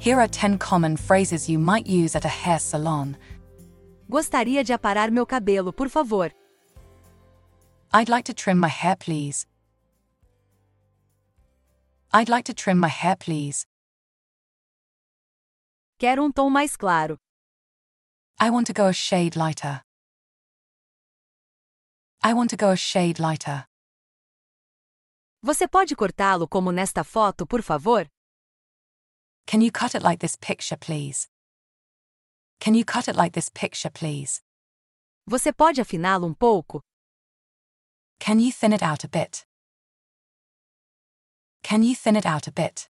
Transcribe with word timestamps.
Here 0.00 0.20
are 0.20 0.28
10 0.28 0.58
common 0.58 0.96
phrases 0.96 1.48
you 1.48 1.58
might 1.58 1.86
use 1.86 2.14
at 2.14 2.24
a 2.24 2.28
hair 2.28 2.58
salon. 2.60 3.16
Gostaria 4.08 4.62
de 4.64 4.72
aparar 4.72 5.10
meu 5.10 5.26
cabelo, 5.26 5.72
por 5.72 5.88
favor. 5.88 6.30
I'd 7.92 8.08
like 8.08 8.24
to 8.26 8.34
trim 8.34 8.58
my 8.58 8.68
hair, 8.68 8.96
please. 8.96 9.46
I'd 12.12 12.28
like 12.28 12.44
to 12.44 12.54
trim 12.54 12.78
my 12.78 12.88
hair, 12.88 13.16
please. 13.16 13.66
Quero 15.98 16.22
um 16.22 16.32
tom 16.32 16.52
mais 16.52 16.76
claro. 16.76 17.18
I 18.38 18.50
want 18.50 18.68
to 18.68 18.72
go 18.72 18.86
a 18.86 18.92
shade 18.92 19.34
lighter. 19.36 19.82
I 22.22 22.34
want 22.34 22.50
to 22.50 22.56
go 22.56 22.70
a 22.70 22.76
shade 22.76 23.18
lighter. 23.18 23.64
Você 25.42 25.66
pode 25.68 25.94
cortá-lo 25.96 26.46
como 26.46 26.70
nesta 26.70 27.02
foto, 27.02 27.46
por 27.46 27.62
favor? 27.62 28.08
Can 29.48 29.62
you 29.62 29.72
cut 29.72 29.94
it 29.94 30.02
like 30.02 30.18
this 30.20 30.36
picture, 30.36 30.76
please? 30.76 31.26
Can 32.60 32.74
you 32.74 32.84
cut 32.84 33.08
it 33.08 33.16
like 33.16 33.32
this 33.32 33.48
picture, 33.48 33.88
please? 33.88 34.42
Você 35.26 35.54
pode 35.56 35.80
afiná-lo 35.80 36.26
um 36.26 36.34
pouco? 36.34 36.82
Can 38.20 38.40
you 38.40 38.52
thin 38.52 38.74
it 38.74 38.82
out 38.82 39.04
a 39.04 39.08
bit? 39.08 39.46
Can 41.62 41.82
you 41.82 41.94
thin 41.94 42.14
it 42.14 42.26
out 42.26 42.46
a 42.46 42.52
bit? 42.52 42.90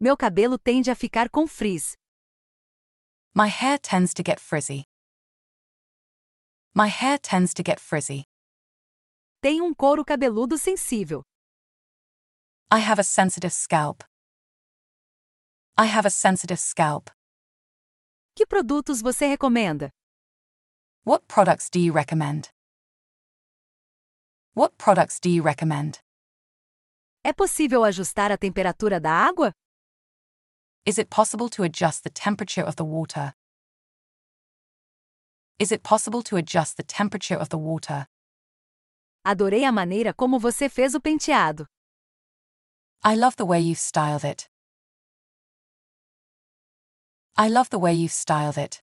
Meu 0.00 0.16
cabelo 0.16 0.56
tende 0.56 0.90
a 0.90 0.94
ficar 0.94 1.28
com 1.28 1.46
frizz. 1.46 1.94
My 3.34 3.48
hair 3.48 3.78
tends 3.78 4.14
to 4.14 4.22
get 4.22 4.40
frizzy. 4.40 4.84
My 6.72 6.88
hair 6.88 7.18
tends 7.18 7.52
to 7.52 7.62
get 7.62 7.80
frizzy. 7.80 8.24
Tenho 9.42 9.66
um 9.66 9.74
couro 9.74 10.06
cabeludo 10.06 10.56
sensível. 10.56 11.20
I 12.70 12.78
have 12.78 12.98
a 12.98 13.04
sensitive 13.04 13.52
scalp. 13.52 14.02
I 15.80 15.86
have 15.86 16.04
a 16.04 16.10
sensitive 16.10 16.58
scalp. 16.58 17.08
Que 18.34 18.44
produtos 18.44 19.00
você 19.00 19.26
recomenda? 19.28 19.90
What 21.04 21.26
products 21.28 21.70
do 21.70 21.78
you 21.78 21.92
recommend? 21.92 22.48
What 24.54 24.76
products 24.76 25.20
do 25.20 25.28
you 25.30 25.40
recommend? 25.44 26.00
É 27.24 27.32
possível 27.32 27.84
ajustar 27.84 28.32
a 28.32 28.36
temperatura 28.36 28.98
da 28.98 29.12
água? 29.12 29.52
Is 30.84 30.98
it 30.98 31.08
possible 31.10 31.48
to 31.50 31.62
adjust 31.62 32.02
the 32.02 32.10
temperature 32.10 32.66
of 32.66 32.74
the 32.74 32.84
water? 32.84 33.32
Is 35.60 35.70
it 35.70 35.84
possible 35.84 36.24
to 36.24 36.36
adjust 36.36 36.76
the 36.76 36.82
temperature 36.82 37.38
of 37.40 37.50
the 37.50 37.56
water? 37.58 38.08
Adorei 39.24 39.64
a 39.64 39.70
maneira 39.70 40.12
como 40.12 40.40
você 40.40 40.68
fez 40.68 40.96
o 40.96 41.00
penteado. 41.00 41.66
I 43.04 43.14
love 43.14 43.36
the 43.36 43.44
way 43.46 43.60
you've 43.60 43.78
styled 43.78 44.24
it. 44.24 44.48
I 47.40 47.48
love 47.48 47.70
the 47.70 47.78
way 47.78 47.94
you've 47.94 48.10
styled 48.10 48.58
it. 48.58 48.82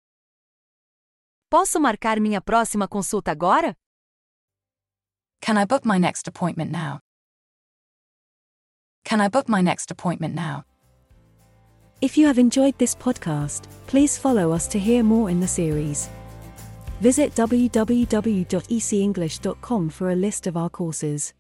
Posso 1.51 1.81
marcar 1.81 2.21
minha 2.21 2.43
próxima 2.43 2.87
consulta 2.87 3.31
agora? 3.31 3.75
Can 5.41 5.57
I 5.57 5.65
book 5.65 5.87
my 5.87 5.97
next 5.97 6.29
appointment 6.29 6.71
now? 6.71 7.01
Can 9.07 9.23
I 9.23 9.29
book 9.29 9.49
my 9.49 9.63
next 9.63 9.91
appointment 9.91 10.35
now? 10.35 10.65
If 12.03 12.19
you 12.19 12.27
have 12.27 12.39
enjoyed 12.39 12.77
this 12.77 12.95
podcast, 12.95 13.63
please 13.87 14.19
follow 14.19 14.53
us 14.53 14.69
to 14.69 14.79
hear 14.79 15.03
more 15.03 15.31
in 15.31 15.41
the 15.41 15.49
series. 15.49 16.11
Visit 17.01 17.35
www.ecenglish.com 17.35 19.91
for 19.91 20.11
a 20.11 20.15
list 20.15 20.47
of 20.47 20.59
our 20.59 20.69
courses. 20.69 21.33